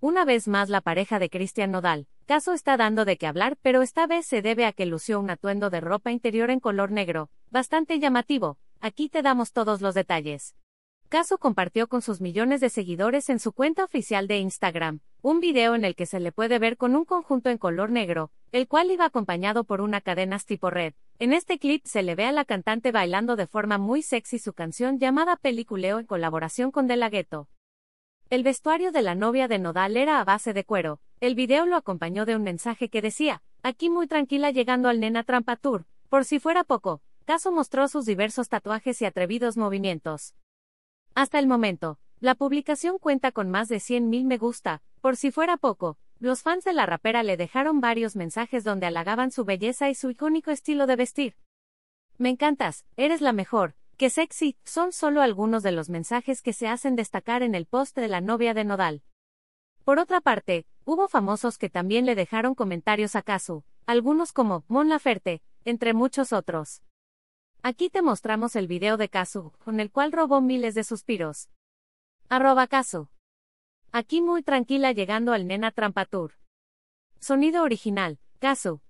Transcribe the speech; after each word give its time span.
Una 0.00 0.24
vez 0.24 0.46
más 0.46 0.68
la 0.68 0.80
pareja 0.80 1.18
de 1.18 1.28
Cristian 1.28 1.72
Nodal, 1.72 2.06
Caso 2.28 2.52
está 2.52 2.76
dando 2.76 3.06
de 3.06 3.16
qué 3.16 3.26
hablar, 3.26 3.56
pero 3.62 3.80
esta 3.80 4.06
vez 4.06 4.26
se 4.26 4.42
debe 4.42 4.66
a 4.66 4.74
que 4.74 4.84
lució 4.84 5.18
un 5.18 5.30
atuendo 5.30 5.70
de 5.70 5.80
ropa 5.80 6.12
interior 6.12 6.50
en 6.50 6.60
color 6.60 6.90
negro, 6.90 7.30
bastante 7.50 7.98
llamativo. 7.98 8.58
Aquí 8.80 9.08
te 9.08 9.22
damos 9.22 9.52
todos 9.52 9.80
los 9.80 9.94
detalles. 9.94 10.54
Caso 11.08 11.38
compartió 11.38 11.88
con 11.88 12.02
sus 12.02 12.20
millones 12.20 12.60
de 12.60 12.68
seguidores 12.68 13.30
en 13.30 13.40
su 13.40 13.52
cuenta 13.52 13.82
oficial 13.82 14.28
de 14.28 14.40
Instagram, 14.40 15.00
un 15.22 15.40
video 15.40 15.74
en 15.74 15.86
el 15.86 15.96
que 15.96 16.04
se 16.04 16.20
le 16.20 16.30
puede 16.30 16.58
ver 16.58 16.76
con 16.76 16.94
un 16.94 17.06
conjunto 17.06 17.48
en 17.48 17.56
color 17.56 17.88
negro, 17.88 18.30
el 18.52 18.68
cual 18.68 18.90
iba 18.90 19.06
acompañado 19.06 19.64
por 19.64 19.80
una 19.80 20.02
cadenas 20.02 20.44
tipo 20.44 20.68
red. 20.68 20.92
En 21.18 21.32
este 21.32 21.58
clip 21.58 21.86
se 21.86 22.02
le 22.02 22.14
ve 22.14 22.26
a 22.26 22.32
la 22.32 22.44
cantante 22.44 22.92
bailando 22.92 23.36
de 23.36 23.46
forma 23.46 23.78
muy 23.78 24.02
sexy 24.02 24.38
su 24.38 24.52
canción 24.52 24.98
llamada 24.98 25.36
Peliculeo 25.36 25.98
en 25.98 26.04
colaboración 26.04 26.70
con 26.72 26.88
De 26.88 26.96
La 26.96 27.08
Ghetto. 27.08 27.48
El 28.30 28.42
vestuario 28.42 28.92
de 28.92 29.00
la 29.00 29.14
novia 29.14 29.48
de 29.48 29.58
Nodal 29.58 29.96
era 29.96 30.20
a 30.20 30.24
base 30.24 30.52
de 30.52 30.62
cuero. 30.62 31.00
El 31.18 31.34
video 31.34 31.64
lo 31.64 31.76
acompañó 31.76 32.26
de 32.26 32.36
un 32.36 32.42
mensaje 32.42 32.90
que 32.90 33.00
decía, 33.00 33.40
aquí 33.62 33.88
muy 33.88 34.06
tranquila 34.06 34.50
llegando 34.50 34.90
al 34.90 35.00
Nena 35.00 35.24
Trampa 35.24 35.56
Tour. 35.56 35.86
Por 36.10 36.26
si 36.26 36.38
fuera 36.38 36.62
poco, 36.62 37.00
Caso 37.24 37.52
mostró 37.52 37.88
sus 37.88 38.04
diversos 38.04 38.50
tatuajes 38.50 39.00
y 39.00 39.06
atrevidos 39.06 39.56
movimientos. 39.56 40.34
Hasta 41.14 41.38
el 41.38 41.46
momento, 41.46 41.98
la 42.20 42.34
publicación 42.34 42.98
cuenta 42.98 43.32
con 43.32 43.50
más 43.50 43.68
de 43.68 43.76
100.000 43.76 44.24
me 44.24 44.36
gusta, 44.36 44.82
por 45.00 45.16
si 45.16 45.30
fuera 45.30 45.56
poco, 45.56 45.96
los 46.18 46.42
fans 46.42 46.64
de 46.64 46.74
la 46.74 46.84
rapera 46.84 47.22
le 47.22 47.38
dejaron 47.38 47.80
varios 47.80 48.14
mensajes 48.14 48.62
donde 48.62 48.86
halagaban 48.86 49.30
su 49.30 49.46
belleza 49.46 49.88
y 49.88 49.94
su 49.94 50.10
icónico 50.10 50.50
estilo 50.50 50.86
de 50.86 50.96
vestir. 50.96 51.36
Me 52.18 52.28
encantas, 52.28 52.84
eres 52.96 53.20
la 53.22 53.32
mejor, 53.32 53.74
que 53.98 54.10
sexy, 54.10 54.56
son 54.64 54.92
solo 54.92 55.22
algunos 55.22 55.64
de 55.64 55.72
los 55.72 55.90
mensajes 55.90 56.40
que 56.40 56.52
se 56.52 56.68
hacen 56.68 56.94
destacar 56.94 57.42
en 57.42 57.56
el 57.56 57.66
post 57.66 57.96
de 57.96 58.06
la 58.06 58.20
novia 58.20 58.54
de 58.54 58.64
Nodal. 58.64 59.02
Por 59.82 59.98
otra 59.98 60.20
parte, 60.20 60.66
hubo 60.84 61.08
famosos 61.08 61.58
que 61.58 61.68
también 61.68 62.06
le 62.06 62.14
dejaron 62.14 62.54
comentarios 62.54 63.16
a 63.16 63.22
Casu, 63.22 63.64
algunos 63.86 64.32
como 64.32 64.64
Mon 64.68 64.88
Laferte, 64.88 65.42
entre 65.64 65.94
muchos 65.94 66.32
otros. 66.32 66.82
Aquí 67.62 67.90
te 67.90 68.00
mostramos 68.00 68.54
el 68.54 68.68
video 68.68 68.98
de 68.98 69.08
Casu, 69.08 69.52
con 69.58 69.80
el 69.80 69.90
cual 69.90 70.12
robó 70.12 70.40
miles 70.40 70.76
de 70.76 70.84
suspiros. 70.84 71.50
Arroba 72.28 72.68
Casu. 72.68 73.08
Aquí 73.90 74.22
muy 74.22 74.44
tranquila 74.44 74.92
llegando 74.92 75.32
al 75.32 75.48
Nena 75.48 75.72
Trampa 75.72 76.04
Tour. 76.04 76.34
Sonido 77.18 77.64
original, 77.64 78.20
Casu. 78.38 78.80